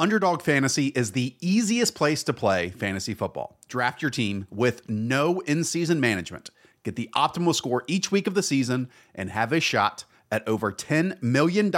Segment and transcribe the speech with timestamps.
[0.00, 3.58] Underdog Fantasy is the easiest place to play fantasy football.
[3.68, 6.48] Draft your team with no in season management.
[6.84, 10.72] Get the optimal score each week of the season and have a shot at over
[10.72, 11.70] $10 million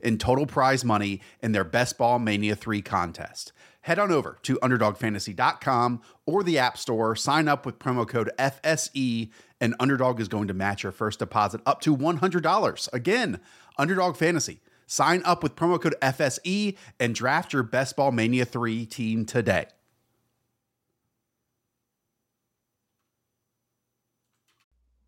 [0.00, 3.52] in total prize money in their Best Ball Mania 3 contest.
[3.82, 9.30] Head on over to UnderdogFantasy.com or the App Store, sign up with promo code FSE,
[9.60, 12.92] and Underdog is going to match your first deposit up to $100.
[12.92, 13.38] Again,
[13.78, 18.86] Underdog Fantasy Sign up with promo code FSE and draft your Best Ball Mania 3
[18.86, 19.66] team today.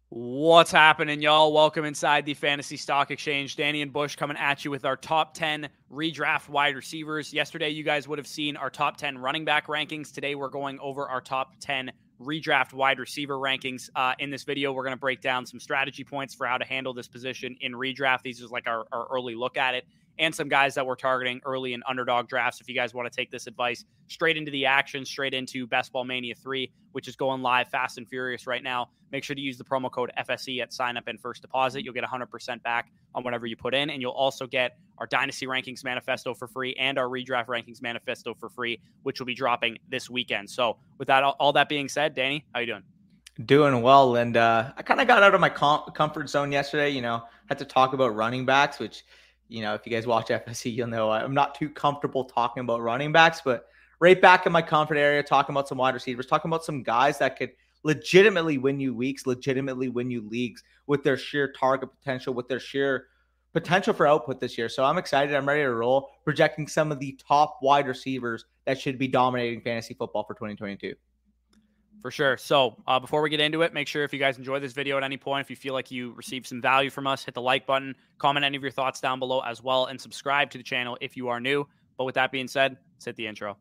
[0.09, 1.53] What's happening, y'all?
[1.53, 3.57] Welcome inside the Fantasy Stock Exchange.
[3.57, 7.35] Danny and Bush coming at you with our top 10 redraft wide receivers.
[7.35, 10.15] Yesterday, you guys would have seen our top 10 running back rankings.
[10.15, 13.91] Today, we're going over our top 10 redraft wide receiver rankings.
[13.95, 16.65] Uh, in this video, we're going to break down some strategy points for how to
[16.65, 18.23] handle this position in redraft.
[18.23, 19.87] These are like our, our early look at it
[20.19, 22.61] and some guys that we're targeting early in underdog drafts.
[22.61, 25.93] If you guys want to take this advice straight into the action, straight into Best
[25.93, 29.43] Ball Mania 3, which is going live fast and furious right now, make sure to
[29.43, 31.85] use the promo code FSE at sign up and first deposit.
[31.85, 35.47] You'll get 100% back on whatever you put in, and you'll also get our Dynasty
[35.47, 39.79] Rankings Manifesto for free and our Redraft Rankings Manifesto for free, which will be dropping
[39.89, 40.49] this weekend.
[40.49, 42.83] So, with that, all that being said, Danny, how you doing?
[43.45, 46.89] Doing well, and uh, I kind of got out of my com- comfort zone yesterday.
[46.89, 49.05] You know, had to talk about running backs, which
[49.49, 52.81] you know, if you guys watch FSE, you'll know I'm not too comfortable talking about
[52.81, 53.67] running backs, but
[54.01, 57.19] right back in my comfort area, talking about some wide receivers, talking about some guys
[57.19, 57.51] that could
[57.83, 62.61] legitimately win you weeks, legitimately win you leagues with their sheer target potential, with their
[62.61, 63.07] sheer
[63.53, 64.69] potential for output this year.
[64.69, 65.35] So I'm excited.
[65.35, 69.63] I'm ready to roll, projecting some of the top wide receivers that should be dominating
[69.63, 70.95] fantasy football for 2022.
[72.07, 72.37] For sure.
[72.37, 74.97] So uh, before we get into it, make sure if you guys enjoy this video
[74.97, 77.43] at any point, if you feel like you received some value from us, hit the
[77.43, 80.63] like button, comment any of your thoughts down below as well, and subscribe to the
[80.63, 81.67] channel if you are new.
[81.99, 83.57] But with that being said, let's hit the intro.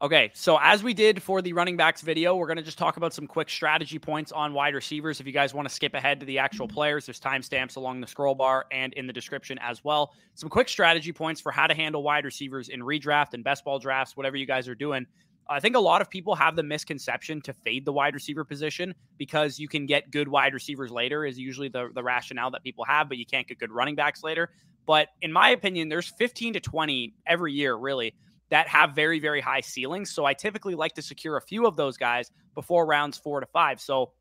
[0.00, 2.98] Okay, so as we did for the running backs video, we're going to just talk
[2.98, 5.18] about some quick strategy points on wide receivers.
[5.18, 6.74] If you guys want to skip ahead to the actual mm-hmm.
[6.74, 10.14] players, there's timestamps along the scroll bar and in the description as well.
[10.34, 13.80] Some quick strategy points for how to handle wide receivers in redraft and best ball
[13.80, 15.04] drafts, whatever you guys are doing.
[15.50, 18.94] I think a lot of people have the misconception to fade the wide receiver position
[19.16, 22.84] because you can get good wide receivers later, is usually the, the rationale that people
[22.84, 24.50] have, but you can't get good running backs later.
[24.86, 28.14] But in my opinion, there's 15 to 20 every year, really
[28.50, 30.10] that have very, very high ceilings.
[30.10, 33.46] So I typically like to secure a few of those guys before rounds four to
[33.46, 33.80] five.
[33.80, 34.12] So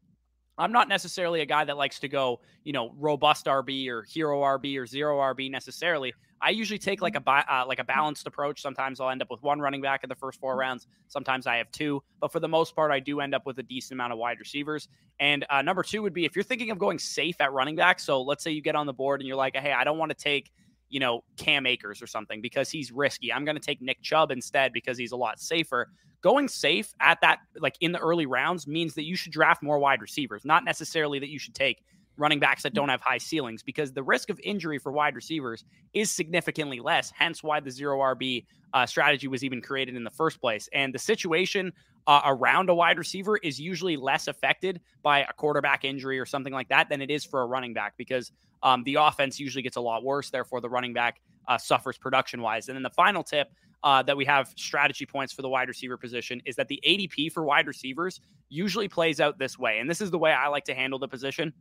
[0.58, 4.42] I'm not necessarily a guy that likes to go, you know, robust RB or hero
[4.42, 6.14] RB or zero RB necessarily.
[6.42, 8.62] I usually take like a uh, like a balanced approach.
[8.62, 10.88] Sometimes I'll end up with one running back in the first four rounds.
[11.08, 13.64] Sometimes I have two, but for the most part, I do end up with a
[13.64, 14.88] decent amount of wide receivers.
[15.20, 18.00] And uh, number two would be if you're thinking of going safe at running back.
[18.00, 20.12] So let's say you get on the board and you're like, hey, I don't want
[20.12, 20.52] to take
[20.90, 23.32] you know, Cam Akers or something because he's risky.
[23.32, 25.90] I'm going to take Nick Chubb instead because he's a lot safer.
[26.22, 29.80] Going safe at that, like in the early rounds, means that you should draft more
[29.80, 31.84] wide receivers, not necessarily that you should take
[32.18, 35.64] running backs that don't have high ceilings because the risk of injury for wide receivers
[35.94, 37.12] is significantly less.
[37.16, 40.68] Hence, why the zero RB uh, strategy was even created in the first place.
[40.74, 41.72] And the situation
[42.08, 46.54] uh, around a wide receiver is usually less affected by a quarterback injury or something
[46.54, 48.32] like that than it is for a running back because
[48.64, 50.30] um, the offense usually gets a lot worse.
[50.30, 52.68] Therefore, the running back uh, suffers production wise.
[52.68, 53.52] And then the final tip
[53.84, 57.32] uh, that we have strategy points for the wide receiver position is that the ADP
[57.32, 58.20] for wide receivers
[58.50, 59.80] usually plays out this way.
[59.80, 61.54] And this is the way I like to handle the position.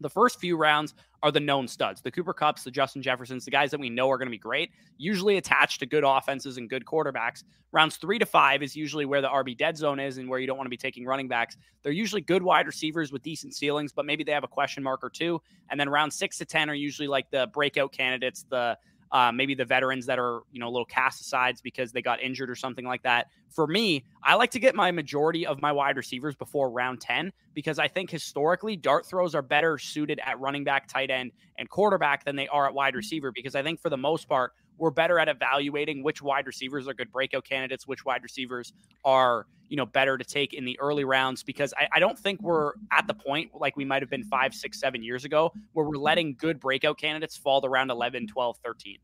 [0.00, 3.50] The first few rounds are the known studs, the Cooper Kupps, the Justin Jeffersons, the
[3.50, 6.70] guys that we know are going to be great, usually attached to good offenses and
[6.70, 7.42] good quarterbacks.
[7.72, 10.46] Rounds three to five is usually where the RB dead zone is and where you
[10.46, 11.56] don't want to be taking running backs.
[11.82, 15.00] They're usually good wide receivers with decent ceilings, but maybe they have a question mark
[15.02, 15.42] or two.
[15.70, 18.78] And then round six to 10 are usually like the breakout candidates, the
[19.12, 22.22] uh, maybe the veterans that are you know a little cast asides because they got
[22.22, 23.28] injured or something like that.
[23.50, 27.32] For me, I like to get my majority of my wide receivers before round 10
[27.54, 31.68] because I think historically dart throws are better suited at running back, tight end, and
[31.68, 34.90] quarterback than they are at wide receiver because I think for the most part we're
[34.90, 38.72] better at evaluating which wide receivers are good breakout candidates, which wide receivers
[39.04, 42.40] are, you know, better to take in the early rounds because I, I don't think
[42.40, 45.84] we're at the point like we might have been five, six, seven years ago where
[45.84, 48.98] we're letting good breakout candidates fall to round 11, 12, 13.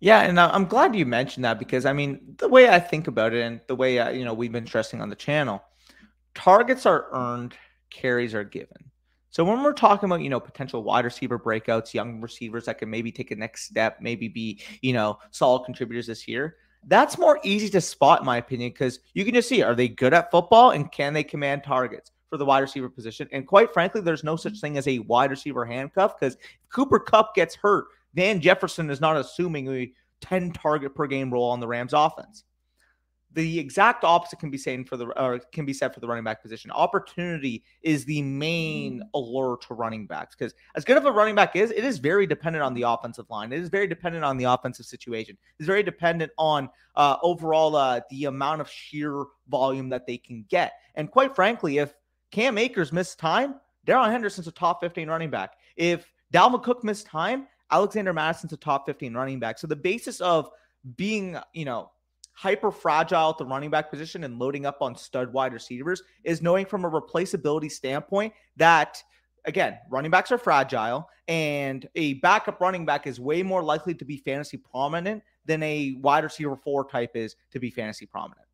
[0.00, 3.06] Yeah, and uh, I'm glad you mentioned that because I mean, the way I think
[3.06, 5.62] about it and the way, uh, you know, we've been stressing on the channel,
[6.34, 7.54] targets are earned,
[7.88, 8.90] carries are given.
[9.32, 12.90] So when we're talking about, you know, potential wide receiver breakouts, young receivers that can
[12.90, 16.56] maybe take a next step, maybe be, you know, solid contributors this year,
[16.86, 19.88] that's more easy to spot, in my opinion, because you can just see are they
[19.88, 23.26] good at football and can they command targets for the wide receiver position?
[23.32, 26.36] And quite frankly, there's no such thing as a wide receiver handcuff because
[26.70, 27.86] Cooper Kupp gets hurt.
[28.12, 29.90] Van Jefferson is not assuming a
[30.20, 32.44] 10 target per game role on the Rams offense
[33.34, 36.24] the exact opposite can be said for the or can be said for the running
[36.24, 36.70] back position.
[36.70, 39.02] Opportunity is the main mm.
[39.14, 42.26] allure to running backs because as good of a running back is, it is very
[42.26, 43.52] dependent on the offensive line.
[43.52, 45.36] It is very dependent on the offensive situation.
[45.58, 50.44] It's very dependent on uh, overall uh, the amount of sheer volume that they can
[50.48, 50.72] get.
[50.94, 51.94] And quite frankly, if
[52.30, 55.54] Cam Akers missed time, Darrell Henderson's a top 15 running back.
[55.76, 59.58] If Dalvin Cook missed time, Alexander Mattison's a top 15 running back.
[59.58, 60.50] So the basis of
[60.96, 61.90] being, you know,
[62.34, 66.42] hyper fragile at the running back position and loading up on stud wide receivers is
[66.42, 69.02] knowing from a replaceability standpoint that
[69.44, 74.04] again, running backs are fragile and a backup running back is way more likely to
[74.04, 78.46] be fantasy prominent than a wide receiver four type is to be fantasy prominent.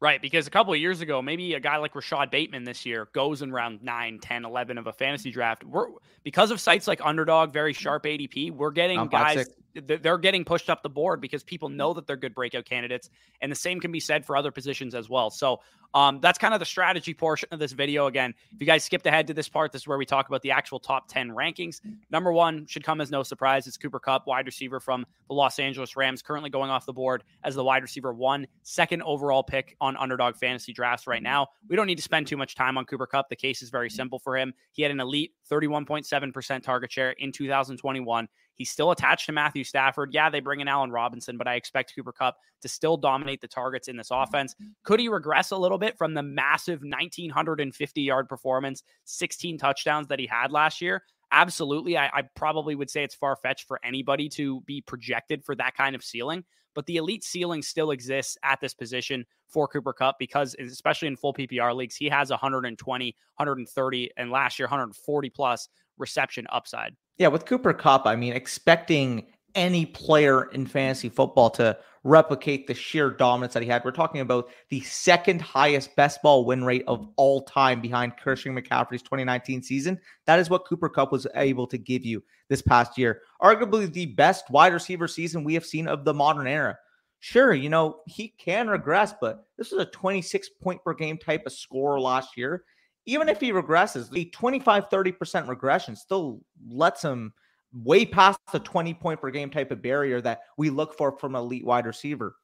[0.00, 3.08] Right, because a couple of years ago, maybe a guy like Rashod Bateman this year
[3.14, 5.64] goes in round 9, 10, 11 of a fantasy draft.
[5.64, 5.86] We're
[6.24, 10.82] because of sites like Underdog, very sharp ADP, we're getting guys they're getting pushed up
[10.82, 13.10] the board because people know that they're good breakout candidates.
[13.40, 15.30] And the same can be said for other positions as well.
[15.30, 15.60] So
[15.94, 18.06] um, that's kind of the strategy portion of this video.
[18.06, 20.42] Again, if you guys skipped ahead to this part, this is where we talk about
[20.42, 21.80] the actual top 10 rankings.
[22.10, 23.66] Number one should come as no surprise.
[23.68, 27.22] It's Cooper Kupp wide receiver from the Los Angeles Rams, currently going off the board
[27.44, 31.46] as the wide receiver one, second overall pick on underdog fantasy drafts right now.
[31.68, 33.88] We don't need to spend too much time on Cooper Kupp The case is very
[33.88, 34.52] simple for him.
[34.72, 38.28] He had an elite 31.7% target share in 2021.
[38.56, 40.12] He's still attached to Matthew Stafford.
[40.12, 43.48] Yeah, they bring in Allen Robinson, but I expect Cooper Kupp to still dominate the
[43.48, 44.22] targets in this mm-hmm.
[44.22, 44.54] offense.
[44.84, 50.18] Could he regress a little bit from the massive 1950 yard performance, 16 touchdowns that
[50.18, 51.02] he had last year?
[51.32, 51.98] Absolutely.
[51.98, 55.76] I, I probably would say it's far fetched for anybody to be projected for that
[55.76, 60.16] kind of ceiling, but the elite ceiling still exists at this position for Cooper Kupp
[60.18, 65.68] because, especially in full PPR leagues, he has 120, 130, and last year 140 plus
[65.98, 66.94] reception upside.
[67.18, 72.74] Yeah, with Cooper Kupp, I mean, expecting any player in fantasy football to replicate the
[72.74, 73.84] sheer dominance that he had.
[73.84, 78.54] We're talking about the second highest best ball win rate of all time behind Christian
[78.54, 79.98] McCaffrey's 2019 season.
[80.26, 83.22] That is what Cooper Kupp was able to give you this past year.
[83.40, 86.76] Arguably the best wide receiver season we have seen of the modern era.
[87.20, 91.46] Sure, you know, he can regress, but this was a 26 point per game type
[91.46, 92.64] of score last year
[93.06, 97.32] even if he regresses, the 25 30% regression still lets him
[97.72, 101.34] way past the 20 point per game type of barrier that we look for from
[101.34, 102.36] elite wide receiver.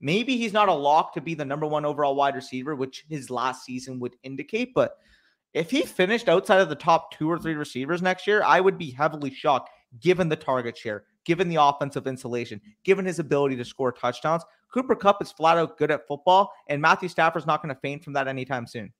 [0.00, 3.30] Maybe he's not a lock to be the number one overall wide receiver, which his
[3.30, 4.74] last season would indicate.
[4.74, 4.98] But
[5.54, 8.76] if he finished outside of the top two or three receivers next year, I would
[8.76, 9.70] be heavily shocked
[10.00, 14.44] given the target share, given the offensive insulation, given his ability to score touchdowns.
[14.72, 18.04] Cooper Kupp is flat out good at football, and Matthew Stafford's not going to faint
[18.04, 18.92] from that anytime soon.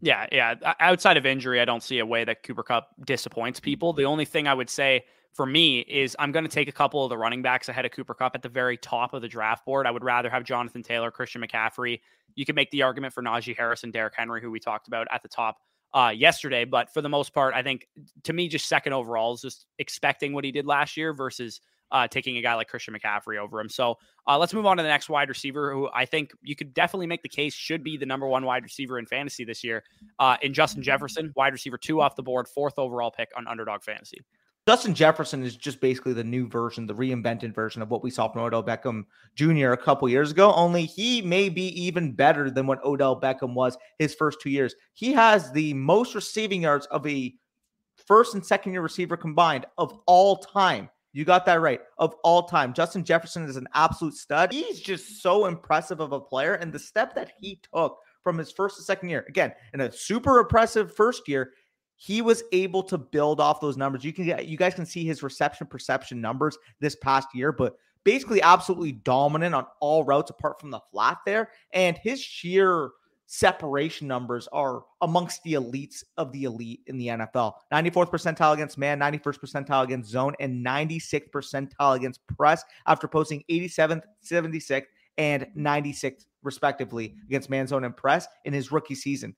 [0.00, 0.54] Yeah, yeah.
[0.80, 3.92] Outside of injury, I don't see a way that Cooper Kupp disappoints people.
[3.92, 5.04] The only thing I would say
[5.34, 7.92] for me is I'm going to take a couple of the running backs ahead of
[7.92, 9.86] Cooper Kupp at the very top of the draft board.
[9.86, 12.00] I would rather have Jonathan Taylor, Christian McCaffrey.
[12.34, 15.06] You could make the argument for Najee Harris and Derrick Henry, who we talked about
[15.12, 15.58] at the top
[15.92, 16.64] uh, yesterday.
[16.64, 17.86] But for the most part, I think
[18.24, 21.60] to me, just second overall is just expecting what he did last year versus
[21.92, 23.68] uh, taking a guy like Christian McCaffrey over him.
[23.68, 23.96] So
[24.26, 27.06] uh, let's move on to the next wide receiver, who I think you could definitely
[27.06, 29.82] make the case should be the number one wide receiver in fantasy this year.
[30.18, 33.82] Uh, in Justin Jefferson, wide receiver two off the board, fourth overall pick on Underdog
[33.82, 34.18] Fantasy.
[34.68, 38.28] Justin Jefferson is just basically the new version, the reinvented version of what we saw
[38.28, 39.04] from Odell Beckham
[39.34, 39.72] Jr.
[39.72, 40.52] a couple years ago.
[40.52, 44.74] Only he may be even better than what Odell Beckham was his first two years.
[44.92, 47.34] He has the most receiving yards of a
[48.06, 51.80] first and second year receiver combined of all time you got that right.
[51.98, 54.52] Of all time, Justin Jefferson is an absolute stud.
[54.52, 56.54] He's just so impressive of a player.
[56.54, 59.90] And the step that he took from his first to second year, again, in a
[59.92, 61.52] super impressive first year,
[61.96, 64.04] he was able to build off those numbers.
[64.04, 67.76] You can get, you guys can see his reception perception numbers this past year, but
[68.04, 71.50] basically absolutely dominant on all routes apart from the flat there.
[71.74, 72.90] And his sheer
[73.32, 77.52] separation numbers are amongst the elites of the elite in the NFL.
[77.72, 83.44] 94th percentile against man, 91st percentile against zone, and 96th percentile against press after posting
[83.48, 89.36] 87th, 76th, and 96th, respectively, against man, zone, and press in his rookie season.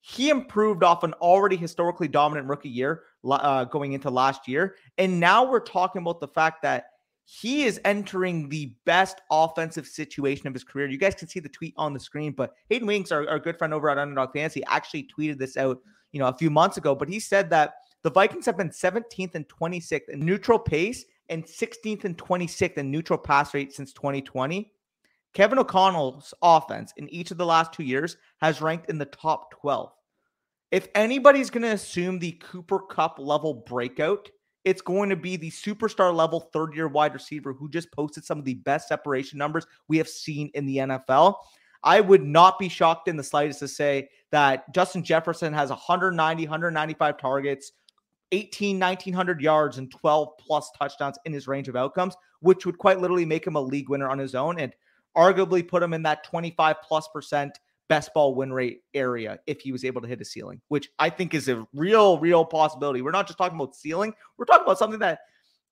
[0.00, 4.76] He improved off an already historically dominant rookie year uh, going into last year.
[4.96, 6.86] And now we're talking about the fact that
[7.28, 10.86] he is entering the best offensive situation of his career.
[10.86, 13.58] You guys can see the tweet on the screen, but Hayden Winks, our, our good
[13.58, 15.80] friend over at Underdog Fantasy, actually tweeted this out
[16.12, 19.34] you know, a few months ago, but he said that the Vikings have been 17th
[19.34, 24.70] and 26th in neutral pace and 16th and 26th in neutral pass rate since 2020.
[25.34, 29.50] Kevin O'Connell's offense in each of the last two years has ranked in the top
[29.50, 29.90] 12.
[30.70, 34.30] If anybody's going to assume the Cooper Kupp level breakout,
[34.66, 38.36] it's going to be the superstar level third year wide receiver who just posted some
[38.36, 41.36] of the best separation numbers we have seen in the NFL.
[41.84, 46.42] I would not be shocked in the slightest to say that Justin Jefferson has 190,
[46.42, 47.72] 195 targets,
[48.32, 53.00] 18, 1900 yards, and 12 plus touchdowns in his range of outcomes, which would quite
[53.00, 54.74] literally make him a league winner on his own and
[55.16, 57.56] arguably put him in that 25 plus percent
[57.88, 61.10] best ball win rate area if he was able to hit a ceiling, which I
[61.10, 63.02] think is a real, real possibility.
[63.02, 65.20] We're not just talking about ceiling, we're talking about something that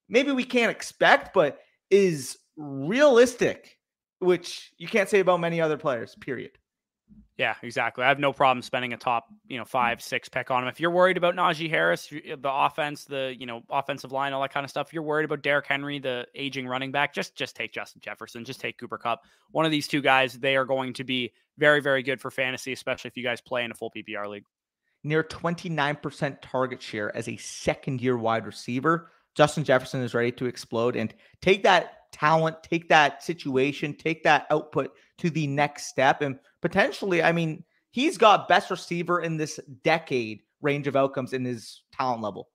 [0.08, 1.58] maybe we can't expect, but
[1.90, 3.78] is realistic,
[4.18, 6.52] which you can't say about many other players, period.
[7.36, 8.04] Yeah, exactly.
[8.04, 10.68] I have no problem spending a top, you know, five, six pick on him.
[10.68, 14.52] If you're worried about Najee Harris, the offense, the you know offensive line, all that
[14.52, 14.92] kind of stuff.
[14.92, 18.60] You're worried about Derrick Henry, the aging running back, just just take Justin Jefferson, just
[18.60, 19.24] take Cooper Kupp.
[19.50, 22.72] One of these two guys, they are going to be very, very good for fantasy,
[22.72, 24.44] especially if you guys play in a full PPR league.
[25.02, 29.10] Near 29% target share as a second year wide receiver.
[29.34, 31.12] Justin Jefferson is ready to explode and
[31.42, 36.22] take that talent, take that situation, take that output to the next step.
[36.22, 41.44] And potentially, I mean, he's got best receiver in this decade range of outcomes in
[41.44, 42.48] his talent level.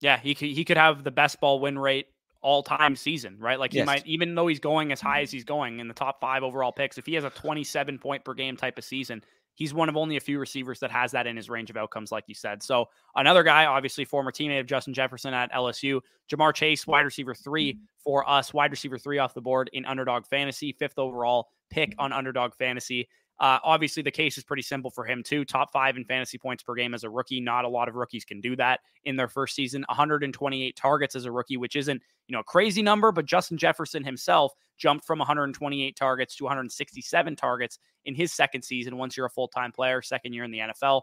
[0.00, 2.06] Yeah, he could, he could have the best ball win rate
[2.40, 3.58] all time season, right?
[3.58, 3.86] Like he yes.
[3.86, 6.72] might, even though he's going as high as he's going in the top five overall
[6.72, 9.24] picks, if he has a 27 point per game type of season,
[9.54, 12.12] he's one of only a few receivers that has that in his range of outcomes,
[12.12, 12.62] like you said.
[12.62, 17.34] So another guy, obviously former teammate of Justin Jefferson at LSU, Ja'Marr Chase, wide receiver
[17.34, 17.84] three mm-hmm.
[18.02, 22.12] for us, wide receiver three off the board in underdog fantasy, fifth overall pick on
[22.12, 23.08] underdog fantasy.
[23.40, 25.44] Uh, obviously, the case is pretty simple for him, too.
[25.44, 27.40] Top five in fantasy points per game as a rookie.
[27.40, 29.84] Not a lot of rookies can do that in their first season.
[29.88, 34.04] 128 targets as a rookie, which isn't, you know, a crazy number, but Justin Jefferson
[34.04, 39.30] himself jumped from 128 targets to 167 targets in his second season once you're a
[39.30, 41.02] full time player, second year in the NFL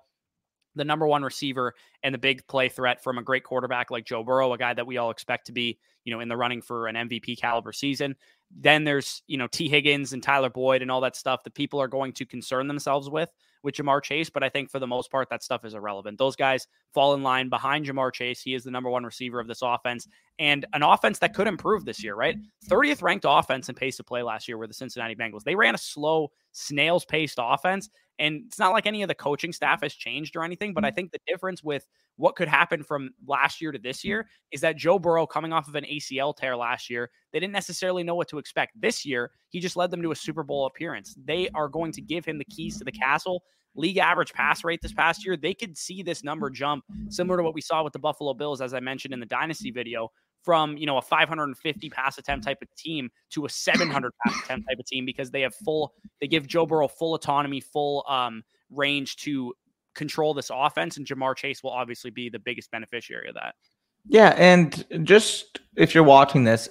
[0.76, 1.74] the number one receiver
[2.04, 4.88] and the big play threat from a great quarterback like Joe Burrow, a guy that
[4.88, 8.16] we all expect to be, you know, in the running for an MVP caliber season.
[8.58, 11.82] Then there's, you know, Tee Higgins and Tyler Boyd and all that stuff that people
[11.82, 13.32] are going to concern themselves with
[13.64, 14.30] with Ja'Marr Chase.
[14.30, 16.18] But I think for the most part, that stuff is irrelevant.
[16.18, 18.42] Those guys fall in line behind Ja'Marr Chase.
[18.42, 20.08] He is the number one receiver of this offense
[20.40, 22.38] and an offense that could improve this year, right?
[22.68, 25.44] 30th ranked offense in pace of play last year were the Cincinnati Bengals.
[25.44, 27.90] They ran a slow, snail's paced offense
[28.22, 30.92] and it's not like any of the coaching staff has changed or anything, but I
[30.92, 30.96] mm.
[30.96, 34.78] think the difference with what could happen from last year to this year is that
[34.78, 38.28] Joe Burrow coming off of an ACL tear last year, they didn't necessarily know what
[38.28, 38.80] to expect.
[38.80, 41.16] This year, he just led them to a Super Bowl appearance.
[41.26, 43.42] They are going to give him the keys to the castle.
[43.74, 47.44] League average pass rate this past year, they could see this number jump similar to
[47.44, 50.12] what we saw with the Buffalo Bills, as I mentioned in the Dynasty video,
[50.44, 54.68] from you know a 550 pass attempt type of team to a 700 pass attempt
[54.68, 58.44] type of team because they have full they give Joe Burrow full autonomy, full um,
[58.70, 59.54] range to
[59.94, 63.56] control this offense, and Ja'Marr Chase will obviously be the biggest beneficiary of that.
[64.08, 66.70] Yeah, and just if you're watching this,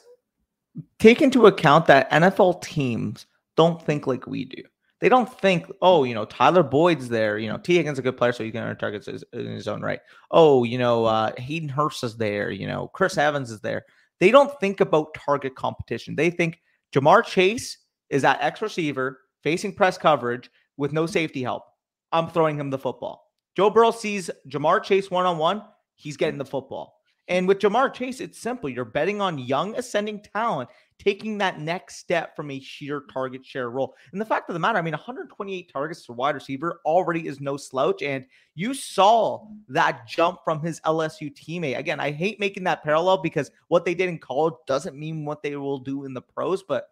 [0.98, 4.62] take into account that NFL teams don't think like we do
[5.00, 7.38] they don't think, oh, you know, Tyler Boyd's there.
[7.38, 9.66] You know, Tee Higgins is a good player, so he can earn targets in his
[9.66, 10.00] own right.
[10.30, 12.50] Oh, you know, uh, Hayden Hurst is there.
[12.50, 13.84] You know, Chris Evans is there.
[14.18, 16.14] They don't think about target competition.
[16.14, 16.60] They think
[16.92, 17.78] Ja'Marr Chase
[18.10, 21.64] is that X receiver facing press coverage with no safety help.
[22.12, 23.26] I'm throwing him the football.
[23.56, 25.62] Joe Burrow sees Ja'Marr Chase one on one.
[25.94, 26.99] He's getting the football.
[27.30, 28.68] And with Ja'Marr Chase, it's simple.
[28.68, 30.68] You're betting on young ascending talent
[30.98, 33.94] taking that next step from a sheer target share role.
[34.10, 37.40] And the fact of the matter, I mean, 128 targets to wide receiver already is
[37.40, 38.02] no slouch.
[38.02, 41.78] And you saw that jump from his LSU teammate.
[41.78, 45.40] Again, I hate making that parallel because what they did in college doesn't mean what
[45.40, 46.88] they will do in the pros, but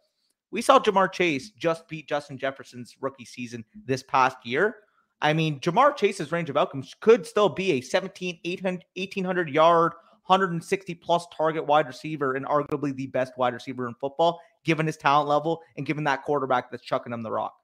[0.52, 4.76] we saw Ja'Marr Chase just beat Justin Jefferson's rookie season this past year.
[5.20, 9.92] I mean, Ja'Marr Chase's range of outcomes could still be a 17, 1800 yard,
[10.28, 14.96] 160 plus target wide receiver and arguably the best wide receiver in football, given his
[14.96, 17.54] talent level and given that quarterback that's chucking him the rock.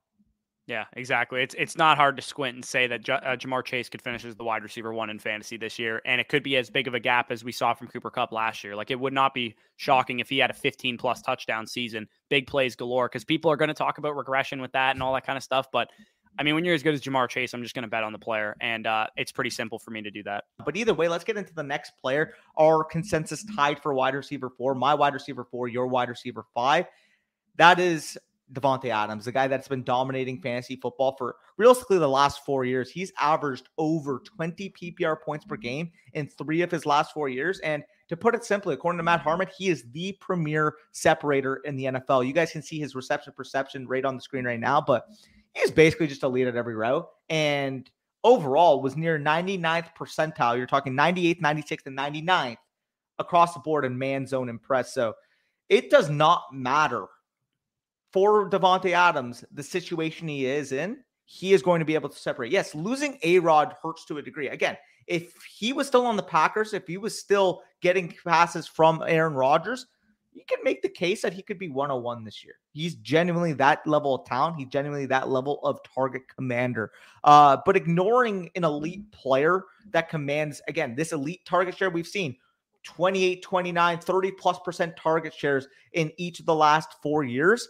[0.67, 1.43] Yeah, exactly.
[1.43, 4.25] It's it's not hard to squint and say that J- uh, Ja'Marr Chase could finish
[4.25, 6.89] as the wide receiver one in fantasy this year, and it could be as big
[6.89, 8.75] of a gap as we saw from Cooper Kupp last year.
[8.75, 12.47] Like it would not be shocking if he had a 15 plus touchdown season, big
[12.47, 15.27] plays galore, because people are going to talk about regression with that and all that
[15.27, 15.67] kind of stuff.
[15.71, 15.91] But
[16.39, 18.13] I mean, when you're as good as Ja'Marr Chase, I'm just going to bet on
[18.13, 20.45] the player, and uh, it's pretty simple for me to do that.
[20.65, 22.35] But either way, let's get into the next player.
[22.59, 26.87] Our consensus tied for wide receiver four, my wide receiver four, your wide receiver five.
[27.57, 28.19] That is
[28.53, 32.91] Davante Adams, the guy that's been dominating fantasy football for realistically the last four years.
[32.91, 37.59] He's averaged over 20 PPR points per game in three of his last four years.
[37.61, 41.77] And to put it simply, according to Matt Harmon, he is the premier separator in
[41.77, 42.27] the NFL.
[42.27, 45.07] You guys can see his reception perception rate on the screen right now, but
[45.55, 47.89] he's basically just a lead at every row And
[48.23, 50.57] overall was near 99th percentile.
[50.57, 52.57] You're talking 98th, 96th, and 99th
[53.19, 54.93] across the board in man zone and press.
[54.93, 55.15] So
[55.69, 57.07] it does not matter
[58.13, 62.19] for Davante Adams, the situation he is in, he is going to be able to
[62.19, 62.53] separate.
[62.53, 64.49] Yes, losing A Rod hurts to a degree.
[64.49, 64.77] Again,
[65.09, 69.35] if he was still on the Packers, if he was still getting passes from Aaron
[69.35, 69.87] Rodgers,
[70.35, 72.55] you can make the case that he could be 101 this year.
[72.73, 74.57] He's genuinely that level of talent.
[74.59, 76.91] He's genuinely that level of target commander.
[77.23, 79.63] Uh, but ignoring an elite player
[79.93, 82.37] that commands, again, this elite target share we've seen
[82.83, 87.69] 28, 29, 30 plus percent target shares in each of the last four years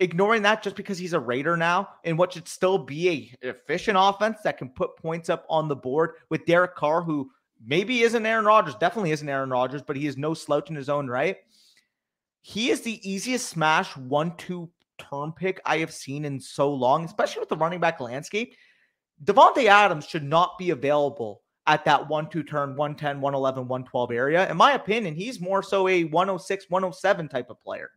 [0.00, 3.08] ignoring that just because he's a Raider now and what should still be
[3.42, 7.30] a efficient offense that can put points up on the board with Derek Carr, who
[7.64, 10.88] maybe isn't Aaron Rodgers, definitely isn't Aaron Rodgers, but he is no slouch in his
[10.88, 11.36] own right.
[12.40, 17.40] He is the easiest smash one-two turn pick I have seen in so long, especially
[17.40, 18.54] with the running back landscape.
[19.24, 24.50] Davante Adams should not be available at that 1-2 turn 110, 111, 112 area.
[24.50, 27.90] In my opinion, he's more so a 106, 107 type of player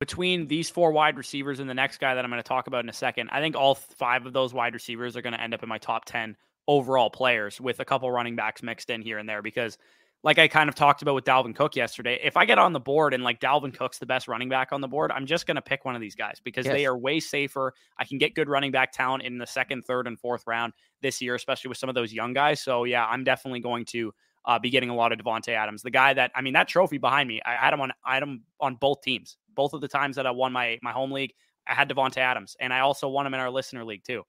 [0.00, 2.84] between these four wide receivers and the next guy that I'm going to talk about
[2.84, 5.54] in a second, I think all five of those wide receivers are going to end
[5.54, 6.36] up in my top 10
[6.66, 9.76] overall players with a couple running backs mixed in here and there because
[10.22, 12.80] like I kind of talked about with Dalvin Cook yesterday, if I get on the
[12.80, 15.54] board and like Dalvin Cook's the best running back on the board, I'm just going
[15.54, 16.74] to pick one of these guys because yes.
[16.74, 17.72] they are way safer.
[17.98, 21.22] I can get good running back talent in the second, third, and fourth round this
[21.22, 22.60] year, especially with some of those young guys.
[22.60, 24.12] So, yeah, I'm definitely going to
[24.44, 25.82] uh, be getting a lot of Davante Adams.
[25.82, 28.22] The guy that I mean, that trophy behind me, I had him on I had
[28.22, 29.36] him on both teams.
[29.54, 31.32] Both of the times that I won my my home league,
[31.66, 34.22] I had Davante Adams, and I also won him in our listener league too.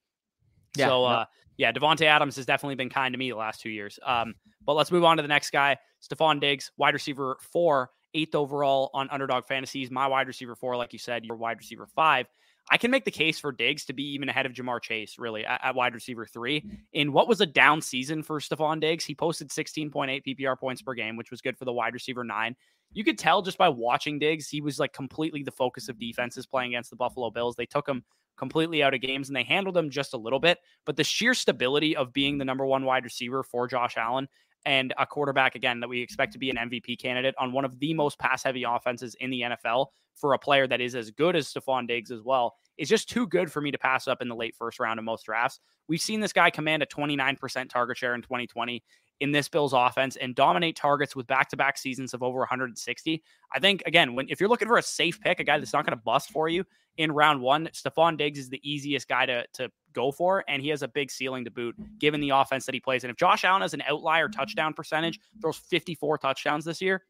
[0.75, 1.25] Yeah, so uh,
[1.57, 4.00] yeah, Davante Adams has definitely been kind to me the last two years.
[4.05, 8.36] Um, but let's move on to the next guy, Stefon Diggs, wide receiver four, eighth
[8.36, 9.91] overall on Underdog Fantasies.
[9.91, 12.27] My wide receiver four, like you said, your wide receiver five.
[12.70, 15.45] I can make the case for Diggs to be even ahead of Ja'Marr Chase, really,
[15.45, 16.63] at, at wide receiver three.
[16.93, 20.93] In what was a down season for Stefon Diggs, he posted 16.8 PPR points per
[20.93, 22.56] game, which was good for the wide receiver nine.
[22.93, 26.45] You could tell just by watching Diggs, he was like completely the focus of defenses
[26.45, 27.56] playing against the Buffalo Bills.
[27.56, 28.04] They took him
[28.38, 30.60] completely out of games and they handled him just a little bit.
[30.86, 34.28] But the sheer stability of being the number one wide receiver for Josh Allen
[34.65, 37.80] and a quarterback again that we expect to be an MVP candidate on one of
[37.80, 41.36] the most pass heavy offenses in the NFL for a player that is as good
[41.36, 44.27] as Stefon Diggs as well is just too good for me to pass up in
[44.27, 45.60] the late first round of most drafts.
[45.88, 48.84] We've seen this guy command a 29% target share in 2020
[49.19, 53.23] in this Bills offense and dominate targets with back-to-back seasons of over 160.
[53.53, 55.86] I think again, when if you're looking for a safe pick, a guy that's not
[55.86, 56.65] going to bust for you
[56.97, 60.69] in round one, Stefon Diggs is the easiest guy to to go for, and he
[60.69, 63.03] has a big ceiling to boot given the offense that he plays.
[63.03, 67.03] And if Josh Allen has an outlier touchdown percentage, throws 54 touchdowns this year,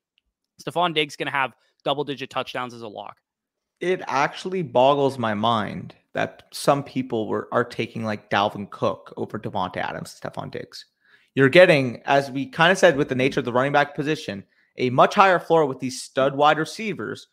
[0.61, 3.17] Stefon Diggs going to have double-digit touchdowns as a lock.
[3.81, 9.39] It actually boggles my mind that some people were are taking like Dalvin Cook over
[9.39, 10.85] Davante Adams, Stefon Diggs
[11.35, 14.43] you're getting, as we kind of said with the nature of the running back position,
[14.77, 17.27] a much higher floor with these stud wide receivers.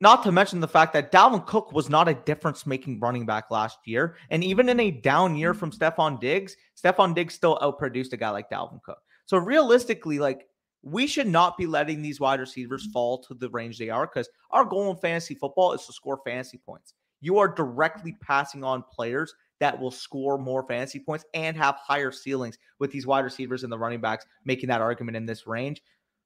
[0.00, 3.50] Not to mention the fact that Dalvin Cook was not a difference making running back
[3.50, 4.16] last year.
[4.30, 8.30] And even in a down year from Stefon Diggs, Stefon Diggs still outproduced a guy
[8.30, 8.98] like Dalvin Cook.
[9.26, 10.48] So realistically, like
[10.82, 12.92] we should not be letting these wide receivers mm-hmm.
[12.92, 16.20] fall to the range they are because our goal in fantasy football is to score
[16.24, 16.94] fantasy points.
[17.20, 22.10] You are directly passing on players that will score more fantasy points and have higher
[22.10, 25.82] ceilings with these wide receivers and the running backs making that argument in this range.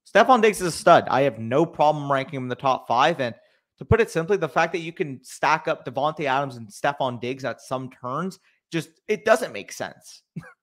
[0.07, 1.05] Stefon Diggs is a stud.
[1.09, 3.21] I have no problem ranking him in the top five.
[3.21, 3.35] And
[3.79, 7.21] to put it simply, the fact that you can stack up Davante Adams and Stefon
[7.21, 8.39] Diggs at some turns
[8.71, 10.23] just it doesn't make sense.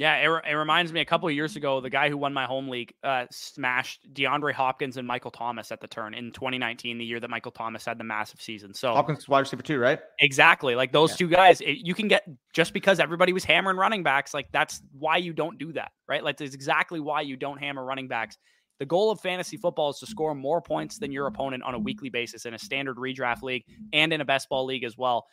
[0.00, 2.46] Yeah, it, it reminds me a couple of years ago, the guy who won my
[2.46, 7.04] home league uh, smashed DeAndre Hopkins and Michael Thomas at the turn in 2019, the
[7.04, 8.72] year that Michael Thomas had the massive season.
[8.72, 9.98] So Hopkins wide receiver too, right?
[10.18, 10.74] Exactly.
[10.74, 11.16] Like those yeah.
[11.16, 14.32] two guys, it, you can get just because everybody was hammering running backs.
[14.32, 16.24] Like that's why you don't do that, right?
[16.24, 18.38] Like that's exactly why you don't hammer running backs.
[18.78, 21.78] The goal of fantasy football is to score more points than your opponent on a
[21.78, 25.26] weekly basis in a standard redraft league and in a best ball league as well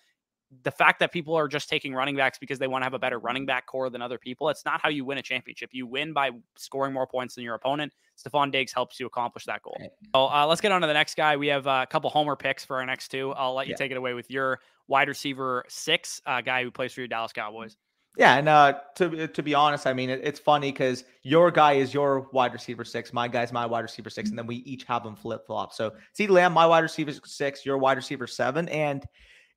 [0.63, 2.99] the fact that people are just taking running backs because they want to have a
[2.99, 5.71] better running back core than other people, it's not how you win a championship.
[5.73, 7.93] You win by scoring more points than your opponent.
[8.17, 9.77] Stefon Diggs helps you accomplish that goal.
[10.15, 11.35] So uh, let's get on to the next guy.
[11.35, 13.31] We have uh, a couple homer picks for our next two.
[13.31, 13.77] I'll let you yeah.
[13.77, 17.33] take it away with your wide receiver six uh, guy who plays for your Dallas
[17.33, 17.75] Cowboys.
[18.17, 21.73] Yeah, and uh, to to be honest, I mean it, it's funny because your guy
[21.73, 24.85] is your wide receiver six, my guy's my wide receiver six, and then we each
[24.85, 25.71] have them flip flop.
[25.71, 29.05] So see, Lamb, my wide receiver six, your wide receiver seven, and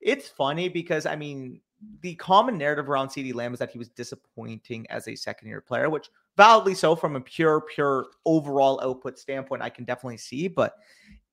[0.01, 1.61] it's funny because I mean
[2.03, 5.61] the common narrative around CeeDee Lamb is that he was disappointing as a second year
[5.61, 10.49] player, which validly so from a pure pure overall output standpoint, I can definitely see,
[10.49, 10.77] but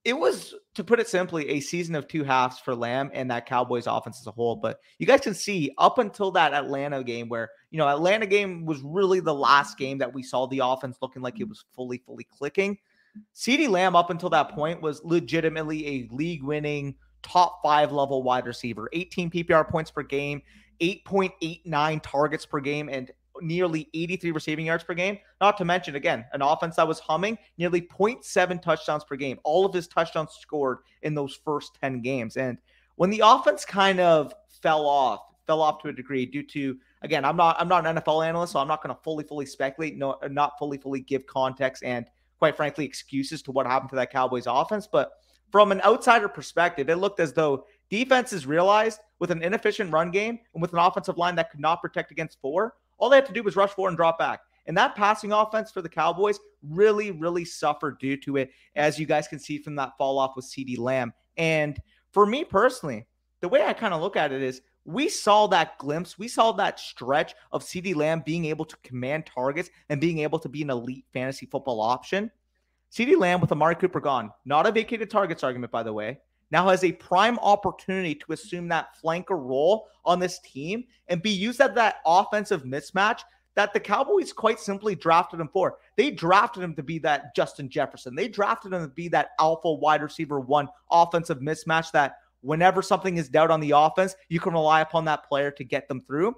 [0.08, 3.46] it was, to put it simply, a season of two halves for Lamb and that
[3.46, 4.56] Cowboys offense as a whole.
[4.56, 8.66] But you guys can see up until that Atlanta game, where, you know, Atlanta game
[8.66, 11.50] was really the last game that we saw the offense looking like it mm-hmm.
[11.50, 12.78] was fully, fully clicking.
[13.36, 16.96] CeeDee Lamb, up until that point, was legitimately a league winning
[17.28, 20.42] top five level wide receiver, 18 PPR points per game,
[20.82, 23.12] 8.89 targets per game, and
[23.42, 25.18] nearly 83 receiving yards per game.
[25.42, 29.40] Not to mention, again, an offense that was humming nearly 0.7 touchdowns per game.
[29.44, 32.38] All of his touchdowns scored in those first 10 games.
[32.38, 32.58] And
[32.96, 37.24] when the offense kind of fell off, fell off to a degree due to again,
[37.24, 39.98] I'm not I'm not an NFL analyst, so I'm not going to fully fully speculate,
[39.98, 42.06] no, not fully fully give context and
[42.40, 44.88] quite frankly excuses to what happened to that Cowboys offense.
[44.88, 45.12] But
[45.52, 50.40] from an outsider perspective, it looked as though defenses realized with an inefficient run game
[50.54, 53.34] and with an offensive line that could not protect against four, all they had to
[53.34, 54.42] do was rush forward and drop back.
[54.66, 59.06] And that passing offense for the Cowboys really, really suffered due to it, as you
[59.06, 61.14] guys can see from that fall off with CeeDee Lamb.
[61.38, 61.80] And
[62.12, 63.08] for me personally,
[63.40, 66.52] the way I kind of look at it is we saw that glimpse, we saw
[66.54, 70.62] that stretch of CeeDee Lamb being able to command targets and being able to be
[70.62, 72.32] an elite fantasy football option.
[72.92, 76.20] CeeDee Lamb with Amari Cooper gone, not a vacated targets argument, by the way,
[76.52, 81.30] now has a prime opportunity to assume that flanker role on this team and be
[81.30, 83.22] used at that offensive mismatch
[83.56, 85.78] that the Cowboys quite simply drafted him for.
[85.96, 88.16] They drafted him to be that Justin Jefferson.
[88.16, 93.18] They drafted him to be that alpha wide receiver one offensive mismatch that whenever something
[93.18, 96.36] is doubt on the offense, you can rely upon that player to get them through.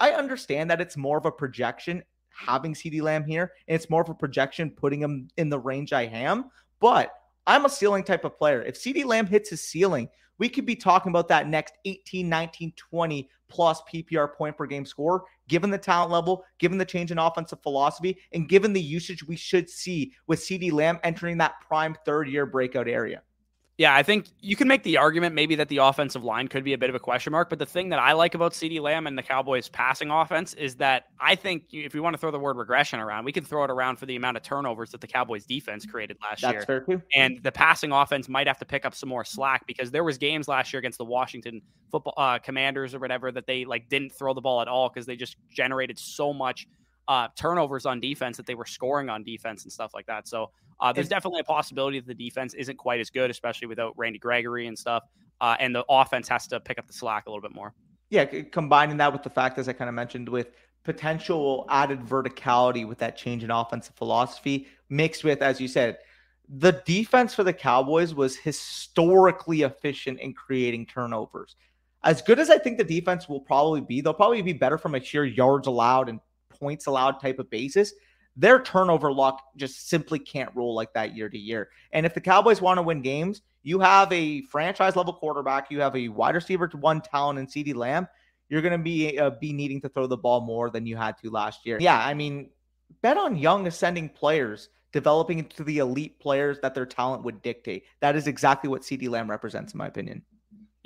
[0.00, 2.02] I understand that it's more of a projection
[2.36, 5.92] having CeeDee Lamb here, and it's more of a projection putting him in the range
[5.92, 6.50] I am.
[6.80, 7.12] But
[7.46, 8.62] I'm a ceiling type of player.
[8.62, 12.72] If CeeDee Lamb hits his ceiling, we could be talking about that next 18, 19,
[12.76, 17.18] 20 plus PPR point per game score, given the talent level, given the change in
[17.18, 21.96] offensive philosophy, and given the usage we should see with CeeDee Lamb entering that prime
[22.04, 23.22] third year breakout area.
[23.78, 26.72] Yeah, I think you can make the argument maybe that the offensive line could be
[26.72, 27.50] a bit of a question mark.
[27.50, 30.76] But the thing that I like about CeeDee Lamb and the Cowboys' passing offense is
[30.76, 33.64] that I think if we want to throw the word regression around, we can throw
[33.64, 36.62] it around for the amount of turnovers that the Cowboys' defense created last That's year.
[36.62, 37.02] Fair too.
[37.14, 40.16] And the passing offense might have to pick up some more slack because there was
[40.16, 41.60] games last year against the Washington
[41.90, 45.04] football uh, Commanders or whatever that they like didn't throw the ball at all because
[45.04, 46.66] they just generated so much
[47.08, 50.26] uh, turnovers on defense that they were scoring on defense and stuff like that.
[50.26, 53.94] So uh, there's definitely a possibility that the defense isn't quite as good, especially without
[53.96, 55.04] Randy Gregory and stuff.
[55.40, 57.74] Uh, and the offense has to pick up the slack a little bit more.
[58.10, 60.52] Yeah, combining that with the fact, as I kind of mentioned, with
[60.84, 65.98] potential added verticality with that change in offensive philosophy, mixed with, as you said,
[66.48, 71.56] the defense for the Cowboys was historically efficient in creating turnovers.
[72.04, 74.94] As good as I think the defense will probably be, they'll probably be better from
[74.94, 77.92] a sheer yards allowed and points allowed type of basis
[78.36, 81.70] their turnover luck just simply can't roll like that year to year.
[81.92, 85.80] And if the Cowboys want to win games, you have a franchise level quarterback, you
[85.80, 88.06] have a wide receiver to one talent in CeeDee Lamb.
[88.48, 91.18] You're going to be uh, be needing to throw the ball more than you had
[91.18, 91.78] to last year.
[91.80, 92.50] Yeah, I mean,
[93.02, 97.84] bet on young ascending players developing into the elite players that their talent would dictate.
[98.00, 100.22] That is exactly what CeeDee Lamb represents, in my opinion.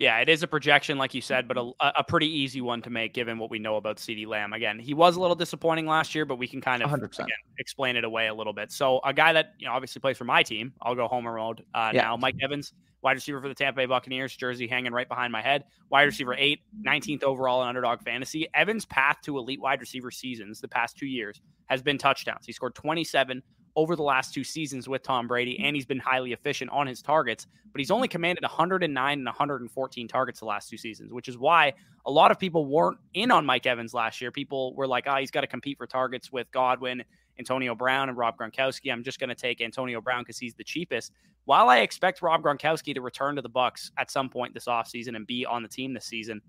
[0.00, 2.90] Yeah, it is a projection, like you said, but a, a pretty easy one to
[2.90, 4.54] make given what we know about CeeDee Lamb.
[4.54, 7.26] Again, he was a little disappointing last year, but we can kind of again,
[7.58, 8.72] explain it away a little bit.
[8.72, 11.64] So, a guy that you know obviously plays for my team, I'll go home road
[11.74, 12.00] uh, yeah.
[12.00, 12.16] now.
[12.16, 15.64] Mike Evans, wide receiver for the Tampa Bay Buccaneers, jersey hanging right behind my head.
[15.90, 18.48] Wide receiver eight, 19th overall in underdog fantasy.
[18.54, 22.46] Evans' path to elite wide receiver seasons the past two years has been touchdowns.
[22.46, 23.42] He scored 27
[23.76, 27.02] over the last two seasons with Tom Brady, and he's been highly efficient on his
[27.02, 27.46] targets.
[27.72, 31.72] But he's only commanded 109 and 114 targets the last two seasons, which is why
[32.06, 34.30] a lot of people weren't in on Mike Evans last year.
[34.32, 37.04] People were like, "Ah, oh, he's got to compete for targets with Godwin,
[37.38, 38.92] Antonio Brown, and Rob Gronkowski.
[38.92, 41.12] I'm just going to take Antonio Brown because he's the cheapest."
[41.44, 45.16] While I expect Rob Gronkowski to return to the Bucs at some point this offseason
[45.16, 46.42] and be on the team this season,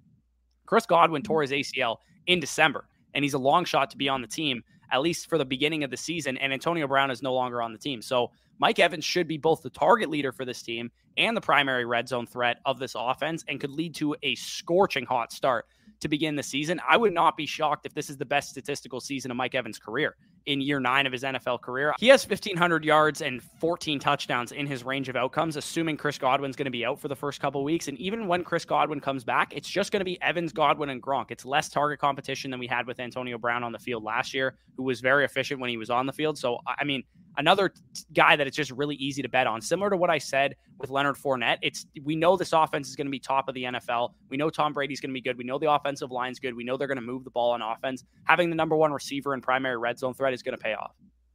[0.65, 4.21] Chris Godwin tore his ACL in December, and he's a long shot to be on
[4.21, 6.37] the team at least for the beginning of the season.
[6.37, 8.01] And Antonio Brown is no longer on the team.
[8.01, 11.85] So Mike Evans should be both the target leader for this team and the primary
[11.85, 15.65] red zone threat of this offense and could lead to a scorching hot start
[16.01, 16.79] to begin the season.
[16.87, 19.79] I would not be shocked if this is the best statistical season of Mike Evans'
[19.79, 21.93] career in year nine of his NFL career.
[21.99, 26.55] He has 1,500 yards and 14 touchdowns in his range of outcomes, assuming Chris Godwin's
[26.55, 27.87] going to be out for the first couple weeks.
[27.87, 31.01] And even when Chris Godwin comes back, it's just going to be Evans, Godwin, and
[31.01, 31.31] Gronk.
[31.31, 34.55] It's less target competition than we had with Antonio Brown on the field last year,
[34.77, 36.37] who was very efficient when he was on the field.
[36.37, 37.03] So, I mean,
[37.37, 37.73] another
[38.13, 39.61] guy that it's just really easy to bet on.
[39.61, 43.07] Similar to what I said with Leonard Fournette, it's we know this offense is going
[43.07, 44.13] to be top of the NFL.
[44.29, 45.37] We know Tom Brady's going to be good.
[45.37, 46.55] We know the offensive line's good.
[46.55, 48.03] We know they're going to move the ball on offense.
[48.25, 50.93] Having the number one receiver and primary red zone threat is going to pay off.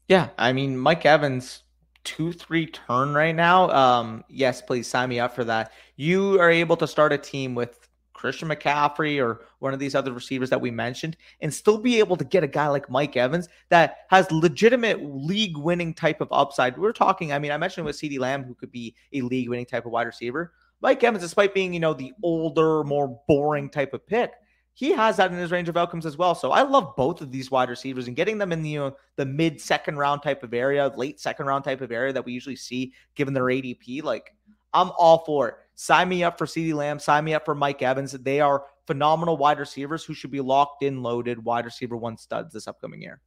[0.09, 1.63] Yeah, I mean Mike Evans
[2.05, 3.69] two three turn right now.
[3.71, 5.73] Um, yes, please sign me up for that.
[5.97, 10.13] You are able to start a team with Christian McCaffrey or one of these other
[10.13, 13.49] receivers that we mentioned and still be able to get a guy like Mike Evans
[13.69, 16.79] that has legitimate league winning type of upside.
[16.79, 19.67] We're talking, I mean, I mentioned with CeeDee Lamb, who could be a league winning
[19.67, 20.55] type of wide receiver.
[20.81, 24.33] Mike Evans, despite being, you know, the older, more boring type of pick,
[24.77, 26.35] he has that in his range of outcomes as well.
[26.35, 28.97] So I love both of these wide receivers and getting them in the you know,
[29.17, 32.35] the mid second round type of area, late second round type of area that we
[32.35, 34.03] usually see given their ADP.
[34.03, 34.35] Like
[34.75, 35.55] I'm all for it.
[35.77, 36.99] Sign me up for CeeDee Lamb.
[36.99, 38.13] Sign me up for Mike Evans.
[38.13, 42.53] They are phenomenal wide receivers who should be locked in, loaded wide receiver one studs
[42.53, 43.23] this upcoming year.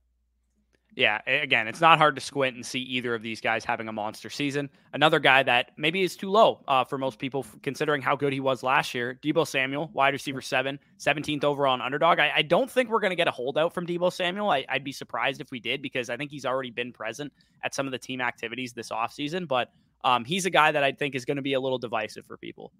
[0.95, 3.91] Yeah, again, it's not hard to squint and see either of these guys having a
[3.91, 4.69] monster season.
[4.91, 8.39] Another guy that maybe is too low uh, for most people, considering how good he
[8.39, 12.19] was last year, Deebo Samuel, wide receiver seven, 17th overall on underdog.
[12.19, 14.49] I, I don't think we're going to get a holdout from Deebo Samuel.
[14.49, 17.31] I, would be surprised if we did because I think he's already been present
[17.63, 19.47] at some of the team activities this offseason.
[19.47, 19.71] But
[20.03, 22.35] um, he's a guy that I think is going to be a little divisive for
[22.37, 22.71] people.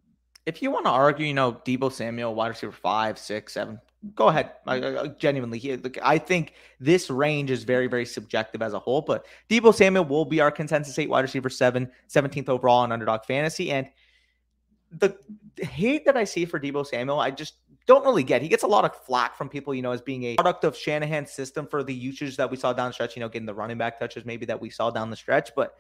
[0.46, 3.80] If you want to argue, you know, Deebo Samuel, wide receiver five, six, seven,
[4.16, 4.52] go ahead.
[4.68, 4.98] Mm.
[4.98, 9.02] I, I, genuinely, he, I think this range is very, very subjective as a whole.
[9.02, 13.26] But Deebo Samuel will be our consensus eight wide receiver seven, 17th overall on underdog
[13.26, 13.72] fantasy.
[13.72, 13.90] And
[14.92, 15.18] the
[15.58, 18.42] hate that I see for Deebo Samuel, I just don't really get.
[18.42, 20.76] He gets a lot of flack from people, you know, as being a product of
[20.76, 23.54] Shanahan's system for the usage that we saw down the stretch, you know, getting the
[23.54, 25.52] running back touches maybe that we saw down the stretch.
[25.56, 25.76] But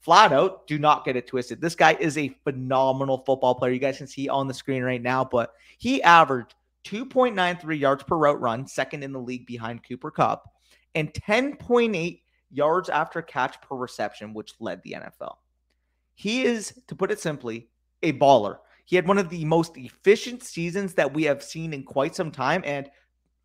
[0.00, 1.60] flat out, do not get it twisted.
[1.60, 3.72] This guy is a phenomenal football player.
[3.72, 8.16] You guys can see on the screen right now, but he averaged 2.93 yards per
[8.16, 10.48] route run, second in the league behind Cooper Kupp,
[10.94, 15.36] and 10.8 yards after catch per reception, which led the NFL.
[16.14, 17.68] He is, to put it simply,
[18.02, 18.58] a baller.
[18.84, 22.30] He had one of the most efficient seasons that we have seen in quite some
[22.30, 22.62] time.
[22.64, 22.90] And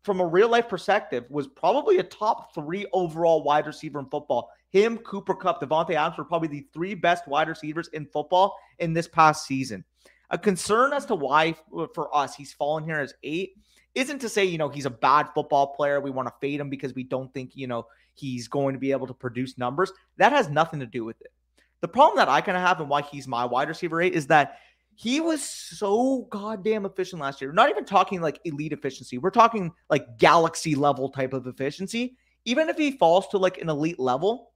[0.02, 4.50] from a real life perspective, was probably a top three overall wide receiver in football.
[4.70, 8.92] Him, Cooper Kupp, Davante Adams were probably the three best wide receivers in football in
[8.92, 9.84] this past season.
[10.30, 13.54] A concern as to why uh, for us he's fallen here as eight
[13.94, 16.00] isn't to say, you know, he's a bad football player.
[16.00, 18.92] We want to fade him because we don't think, you know, he's going to be
[18.92, 19.92] able to produce numbers.
[20.18, 21.32] That has nothing to do with it.
[21.80, 24.26] The problem that I kind of have and why he's my wide receiver eight is
[24.26, 24.58] that
[24.94, 27.50] he was so goddamn efficient last year.
[27.50, 29.16] We're not even talking like elite efficiency.
[29.16, 32.16] We're talking like galaxy level type of efficiency.
[32.44, 34.52] Even if he falls to like an elite level,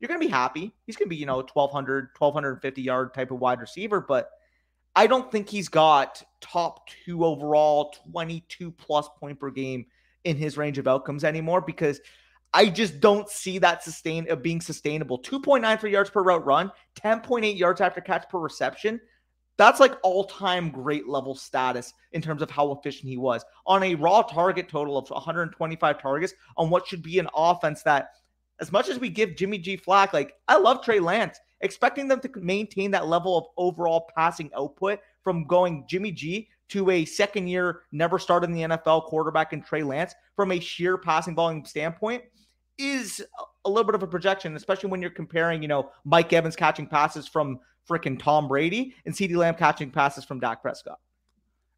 [0.00, 0.74] you're going to be happy.
[0.84, 4.30] He's going to be, you know, 1200, 1250 yard type of wide receiver, but
[4.96, 9.86] I don't think he's got top two overall, 22 plus point per game
[10.24, 12.00] in his range of outcomes anymore because
[12.52, 15.18] I just don't see that sustain of being sustainable.
[15.18, 19.00] 2.93 yards per route run, 10.8 yards after catch per reception.
[19.56, 23.82] That's like all time great level status in terms of how efficient he was on
[23.82, 28.10] a raw target total of 125 targets on what should be an offense that,
[28.60, 32.20] as much as we give Jimmy G flack, like I love Trey Lance expecting them
[32.20, 37.48] to maintain that level of overall passing output from going Jimmy G to a second
[37.48, 41.64] year, never started in the NFL quarterback in Trey Lance from a sheer passing volume
[41.64, 42.22] standpoint
[42.78, 43.24] is
[43.64, 46.86] a little bit of a projection, especially when you're comparing, you know, Mike Evans catching
[46.86, 50.98] passes from freaking Tom Brady and CeeDee Lamb catching passes from Dak Prescott.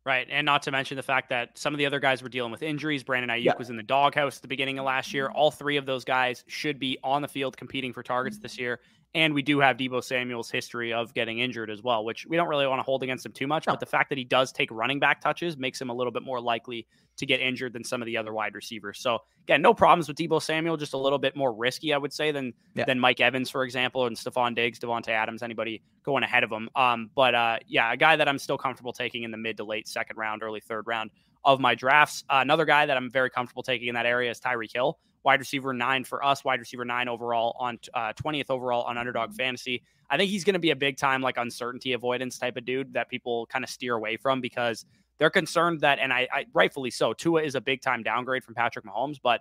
[0.05, 0.29] Right.
[0.31, 2.63] And not to mention the fact that some of the other guys were dealing with
[2.63, 3.03] injuries.
[3.03, 3.53] Brandon Aiyuk yeah.
[3.59, 5.29] was in the doghouse at the beginning of last year.
[5.29, 8.43] All three of those guys should be on the field competing for targets mm-hmm.
[8.43, 8.81] this year.
[9.17, 12.49] And we do have Deebo Samuel's history of getting injured as well, which we don't
[12.49, 13.67] really want to hold against him too much.
[13.67, 13.73] No.
[13.73, 16.23] But the fact that he does take running back touches makes him a little bit
[16.23, 19.01] more likely to get injured than some of the other wide receivers.
[19.01, 22.13] So again, no problems with Deebo Samuel, just a little bit more risky, I would
[22.13, 22.85] say, than yeah.
[22.85, 26.69] than Mike Evans, for example, and Stefon Diggs, Davante Adams, anybody going ahead of him.
[26.77, 29.65] Um, but uh, yeah, a guy that I'm still comfortable taking in the mid to
[29.65, 31.11] late second round, early third round
[31.43, 32.23] of my drafts.
[32.29, 35.41] Uh, another guy that I'm very comfortable taking in that area is Tyreek Hill wide
[35.41, 39.83] receiver nine for us, wide receiver nine overall on uh, 20th overall on underdog fantasy.
[40.09, 42.93] I think he's going to be a big time, like uncertainty avoidance type of dude
[42.95, 44.87] that people kind of steer away from because
[45.19, 48.55] they're concerned that, and I, I rightfully so, Tua is a big time downgrade from
[48.55, 49.41] Patrick Mahomes, but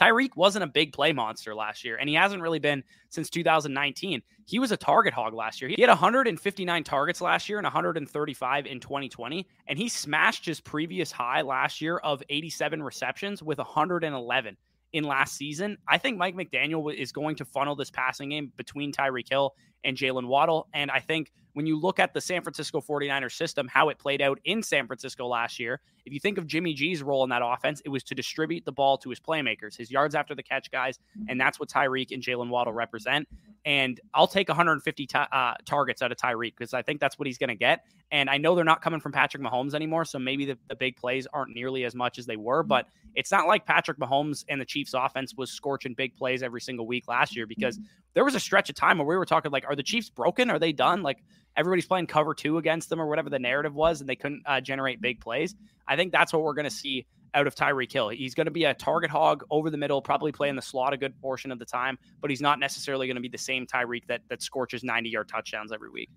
[0.00, 4.22] Tyreek wasn't a big play monster last year, and he hasn't really been since 2019.
[4.46, 5.68] He was a target hog last year.
[5.68, 11.12] He had 159 targets last year and 135 in 2020, and he smashed his previous
[11.12, 14.56] high last year of 87 receptions with 111
[14.96, 15.76] in last season.
[15.86, 19.54] I think Mike McDaniel is going to funnel this passing game between Tyreek Hill
[19.84, 20.68] and Jaylen Waddle.
[20.72, 24.22] And I think when you look at the San Francisco 49ers system, how it played
[24.22, 27.42] out in San Francisco last year, if you think of Jimmy G's role in that
[27.44, 30.70] offense, it was to distribute the ball to his playmakers, his yards after the catch
[30.70, 30.98] guys.
[31.28, 33.28] And that's what Tyreek and Jaylen Waddle represent.
[33.66, 37.26] And I'll take 150 t- uh, targets out of Tyreek because I think that's what
[37.26, 37.84] he's going to get.
[38.12, 40.04] And I know they're not coming from Patrick Mahomes anymore.
[40.04, 42.62] So maybe the, the big plays aren't nearly as much as they were.
[42.62, 46.60] But it's not like Patrick Mahomes and the Chiefs offense was scorching big plays every
[46.60, 47.80] single week last year because
[48.14, 50.48] there was a stretch of time where we were talking like, are the Chiefs broken?
[50.48, 51.02] Are they done?
[51.02, 51.18] Like
[51.56, 54.60] everybody's playing cover two against them or whatever the narrative was, and they couldn't uh,
[54.60, 55.56] generate big plays.
[55.88, 58.08] I think that's what we're going to see out of Tyreek Hill.
[58.08, 60.96] He's going to be a target hog over the middle, probably playing the slot a
[60.96, 64.06] good portion of the time, but he's not necessarily going to be the same Tyreek
[64.08, 66.08] that that scorches 90 yard touchdowns every week.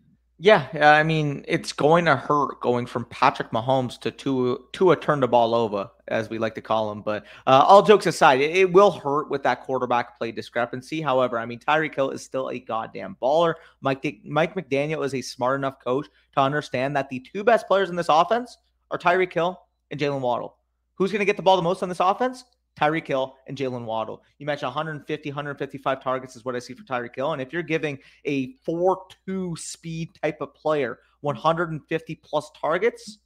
[0.41, 5.19] Yeah, I mean, it's going to hurt going from Patrick Mahomes to Tua, Tua turn
[5.19, 7.01] the ball over, as we like to call him.
[7.01, 11.01] But uh, all jokes aside, it, it, will hurt with that quarterback play discrepancy.
[11.01, 13.55] However, I mean, Tyreek Hill is still a goddamn baller.
[13.82, 17.89] Mike, Mike McDaniel is a smart enough coach to understand that the two best players
[17.89, 18.58] in this offense
[18.91, 20.55] are Tyreek Hill and Jaylen Waddle.
[20.99, 22.43] Who's going to get the ball the most on this offense?
[22.79, 24.21] Tyreek Hill and Jaylen Waddle.
[24.38, 27.31] You mentioned 150, 155 targets is what I see for Tyreek Hill.
[27.31, 33.19] And if you're giving a 4 2 speed type of player 150 plus targets,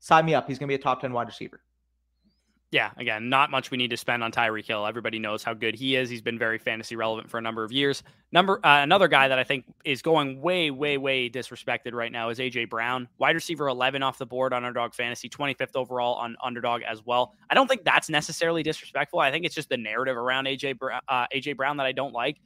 [0.00, 0.48] sign me up.
[0.48, 1.62] He's going to be a top 10 wide receiver.
[2.72, 4.86] Yeah, again, not much we need to spend on Tyreek Hill.
[4.86, 6.08] Everybody knows how good he is.
[6.08, 8.04] He's been very fantasy relevant for a number of years.
[8.30, 12.28] Number uh, another guy that I think is going way, way, way disrespected right now
[12.28, 16.36] is AJ Brown, wide receiver 11 off the board on Underdog Fantasy, 25th overall on
[16.44, 17.34] Underdog as well.
[17.50, 19.18] I don't think that's necessarily disrespectful.
[19.18, 20.78] I think it's just the narrative around AJ
[21.08, 22.40] uh, AJ Brown that I don't like.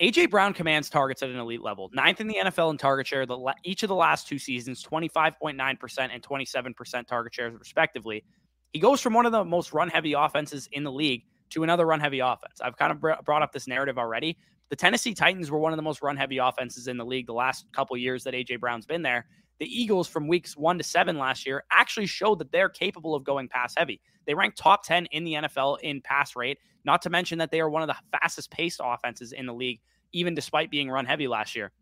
[0.00, 3.26] AJ Brown commands targets at an elite level, ninth in the NFL in target share.
[3.26, 8.24] The each of the last two seasons, 25.9% and 27% target shares respectively.
[8.72, 11.86] He goes from one of the most run heavy offenses in the league to another
[11.86, 12.60] run heavy offense.
[12.60, 14.36] I've kind of brought up this narrative already.
[14.68, 17.32] The Tennessee Titans were one of the most run heavy offenses in the league the
[17.32, 19.26] last couple years that AJ Brown's been there.
[19.58, 23.24] The Eagles from weeks one to seven last year actually showed that they're capable of
[23.24, 24.00] going pass heavy.
[24.26, 27.60] They ranked top 10 in the NFL in pass rate, not to mention that they
[27.60, 29.80] are one of the fastest paced offenses in the league,
[30.12, 31.72] even despite being run heavy last year.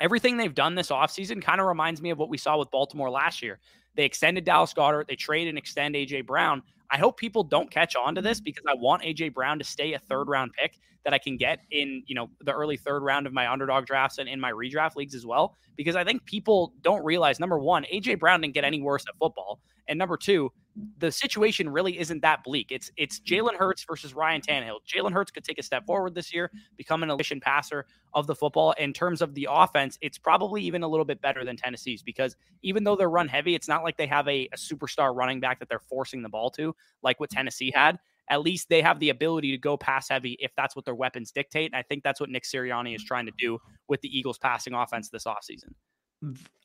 [0.00, 3.10] Everything they've done this offseason kind of reminds me of what we saw with Baltimore
[3.10, 3.58] last year.
[3.98, 5.08] They extended Dallas Goedert.
[5.08, 6.62] They trade and extend AJ Brown.
[6.88, 8.44] I hope people don't catch on to this mm-hmm.
[8.44, 11.58] because I want AJ Brown to stay a third round pick that I can get
[11.72, 14.94] in, you know, the early third round of my underdog drafts and in my redraft
[14.94, 15.56] leagues as well.
[15.76, 19.16] Because I think people don't realize number one, AJ Brown didn't get any worse at
[19.16, 19.58] football.
[19.88, 20.52] And number two,
[20.98, 22.70] the situation really isn't that bleak.
[22.70, 23.46] It's it's mm-hmm.
[23.46, 24.78] Jalen Hurts versus Ryan Tannehill.
[24.86, 28.34] Jalen Hurts could take a step forward this year, become an efficient passer of the
[28.34, 28.72] football.
[28.72, 32.36] In terms of the offense, it's probably even a little bit better than Tennessee's because
[32.62, 35.58] even though they're run heavy, it's not like they have a, a superstar running back
[35.58, 37.98] that they're forcing the ball to, like what Tennessee had.
[38.30, 41.32] At least they have the ability to go pass heavy if that's what their weapons
[41.32, 41.72] dictate.
[41.72, 43.06] And I think that's what Nick Sirianni is mm-hmm.
[43.06, 45.72] trying to do with the Eagles passing offense this offseason.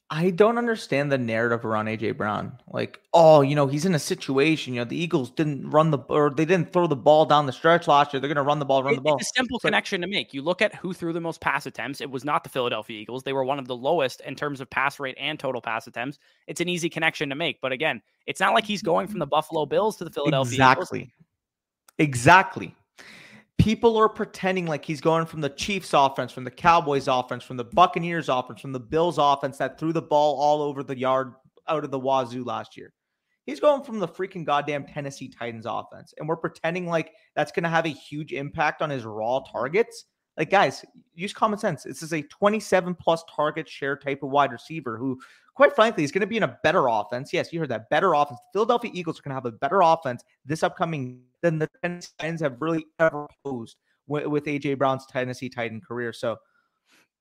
[0.10, 2.60] I don't understand the narrative around AJ Brown.
[2.68, 4.76] Like, oh, you know, he's in a situation.
[4.76, 7.52] You know, the Eagles didn't run the or they didn't throw the ball down the
[7.52, 8.20] stretch last year.
[8.20, 9.18] They're going to run the ball, run the ball.
[9.18, 10.32] It's a simple connection to make.
[10.32, 12.00] You look at who threw the most pass attempts.
[12.00, 13.24] It was not the Philadelphia Eagles.
[13.24, 16.20] They were one of the lowest in terms of pass rate and total pass attempts.
[16.46, 17.60] It's an easy connection to make.
[17.60, 21.00] But again, it's not like he's going from the Buffalo Bills to the Philadelphia exactly.
[21.00, 21.12] Eagles.
[21.98, 22.76] Exactly
[23.64, 27.56] people are pretending like he's going from the Chiefs offense, from the Cowboys offense, from
[27.56, 31.34] the Buccaneers offense, from the Bills offense that threw the ball all over the yard
[31.70, 32.92] out of the wazoo last year.
[33.46, 36.14] He's going from the freaking goddamn Tennessee Titans offense.
[36.18, 40.06] And we're pretending like that's going to have a huge impact on his raw targets.
[40.36, 40.84] Like, guys,
[41.16, 41.84] use common sense.
[41.84, 45.22] This is a 27 plus target share type of wide receiver who,
[45.56, 47.32] quite frankly, is going to be in a better offense.
[47.34, 48.40] Yes, you heard that better offense.
[48.54, 52.10] The Philadelphia Eagles are going to have a better offense this upcoming than the Tennessee
[52.20, 56.14] Titans have really ever posed with, with AJ Brown's Tennessee Titan career.
[56.14, 56.38] So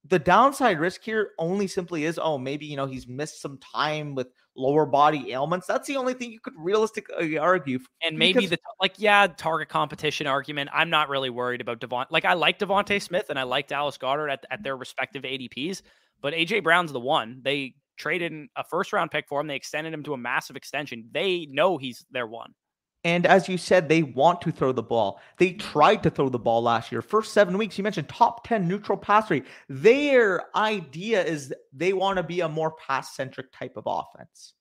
[0.09, 4.15] the downside risk here only simply is oh maybe you know he's missed some time
[4.15, 8.59] with lower body ailments that's the only thing you could realistically argue and maybe the
[8.81, 13.01] like yeah target competition argument i'm not really worried about devon like i like DeVonta
[13.01, 15.83] Smith and i like dallas goedert at, at their respective adps
[16.21, 19.93] but aj brown's the one they traded a first round pick for him they extended
[19.93, 22.55] him to a massive extension they know he's their one
[23.05, 25.21] and as you said, they want to throw the ball.
[25.39, 27.03] They tried to throw the ball last year.
[27.03, 29.47] First seven weeks, you mentioned top 10 neutral pass rate.
[29.69, 34.55] Their idea is they want to be a more pass centric type of offense.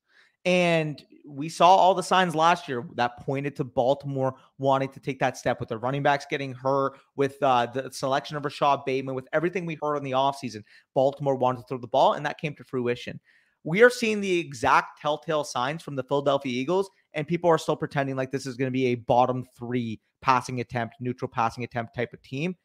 [0.46, 5.20] And we saw all the signs last year that pointed to Baltimore wanting to take
[5.20, 9.16] that step with the running backs getting hurt, with uh, the selection of Rashod Bateman,
[9.16, 10.64] with everything we heard in the offseason.
[10.94, 13.20] Baltimore wanted to throw the ball, and that came to fruition.
[13.64, 17.76] We are seeing the exact telltale signs from the Philadelphia Eagles, and people are still
[17.76, 21.96] pretending like this is going to be a bottom three passing attempt, neutral passing attempt
[21.96, 22.56] type of team.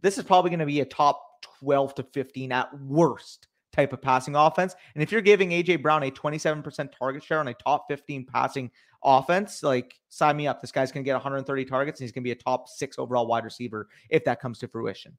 [0.00, 1.22] This is probably going to be a top
[1.60, 3.47] 12 to 15 at worst
[3.78, 4.74] type of passing offense.
[4.94, 8.70] And if you're giving AJ Brown a 27% target share on a top 15 passing
[9.04, 10.60] offense, like sign me up.
[10.60, 12.98] This guy's going to get 130 targets and he's going to be a top six
[12.98, 15.16] overall wide receiver if that comes to fruition.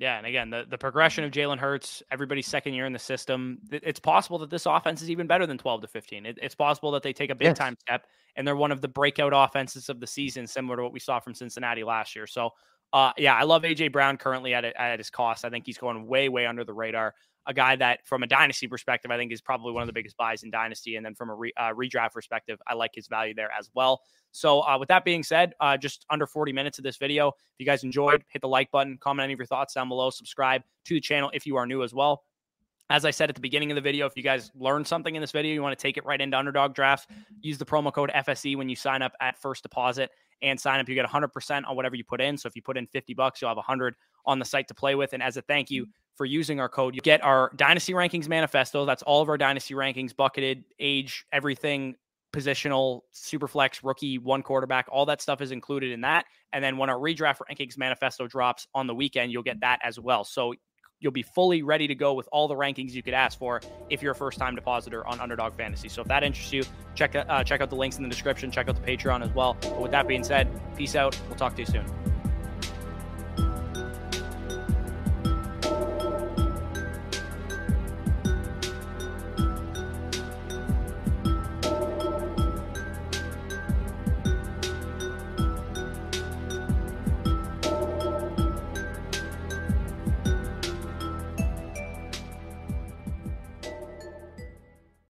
[0.00, 3.58] Yeah, and again, the, the progression of Jalen Hurts, everybody's second year in the system,
[3.70, 6.24] it's possible that this offense is even better than 12 to 15.
[6.24, 7.58] It, it's possible that they take a big yes.
[7.58, 10.94] time step and they're one of the breakout offenses of the season, similar to what
[10.94, 12.26] we saw from Cincinnati last year.
[12.26, 12.50] So,
[12.94, 15.44] uh, yeah, I love AJ Brown currently at, at his cost.
[15.44, 17.14] I think he's going way, way under the radar
[17.46, 20.16] a guy that, from a dynasty perspective, I think is probably one of the biggest
[20.16, 20.96] buys in dynasty.
[20.96, 24.02] And then from a re, uh, redraft perspective, I like his value there as well.
[24.32, 27.28] So, uh, with that being said, uh, just under 40 minutes of this video.
[27.28, 30.10] If you guys enjoyed, hit the like button, comment any of your thoughts down below,
[30.10, 32.22] subscribe to the channel if you are new as well.
[32.90, 35.20] As I said at the beginning of the video, if you guys learned something in
[35.20, 37.06] this video, you want to take it right into underdog drafts,
[37.40, 40.10] use the promo code FSE when you sign up at first deposit
[40.42, 40.88] and sign up.
[40.88, 42.36] You get 100% on whatever you put in.
[42.36, 43.94] So if you put in 50 bucks, you'll have 100
[44.26, 45.12] on the site to play with.
[45.12, 45.86] And as a thank you
[46.16, 48.84] for using our code, you get our dynasty rankings manifesto.
[48.84, 51.96] That's all of our dynasty rankings, bucketed, age, everything
[52.32, 56.24] positional, super flex, rookie, one quarterback, all that stuff is included in that.
[56.52, 59.98] And then when our redraft rankings manifesto drops on the weekend, you'll get that as
[59.98, 60.24] well.
[60.24, 60.54] So
[61.00, 64.02] you'll be fully ready to go with all the rankings you could ask for if
[64.02, 65.88] you're a first time depositor on Underdog Fantasy.
[65.88, 66.62] So if that interests you,
[66.94, 69.56] check uh, check out the links in the description, check out the Patreon as well.
[69.60, 71.18] But with that being said, peace out.
[71.28, 72.09] We'll talk to you soon.